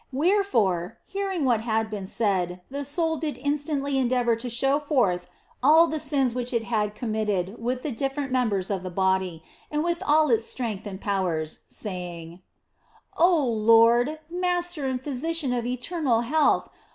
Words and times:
Wherefore, 0.11 0.97
hearing 1.05 1.45
what 1.45 1.61
had 1.61 1.91
been 1.91 2.07
said, 2.07 2.61
the 2.71 2.83
soul 2.83 3.17
did 3.17 3.37
instantly 3.37 3.99
endeavour 3.99 4.35
to 4.35 4.49
show 4.49 4.79
forth 4.79 5.27
all 5.61 5.85
the 5.87 5.99
sins 5.99 6.33
which 6.33 6.53
it 6.53 6.63
had 6.63 6.95
committed 6.95 7.61
with 7.61 7.83
the 7.83 7.91
different 7.91 8.31
members 8.31 8.71
of 8.71 8.81
the 8.81 8.89
body 8.89 9.43
and 9.69 9.83
with 9.83 10.01
all 10.01 10.31
its 10.31 10.43
own 10.45 10.49
strength 10.49 10.87
and 10.87 10.99
powers, 11.01 11.59
saying:" 11.67 12.41
Oh 13.17 13.45
Lord, 13.45 14.19
Master 14.27 14.87
and 14.87 14.99
Physician 14.99 15.53
of 15.53 15.67
eternal 15.67 16.21
health 16.21 16.71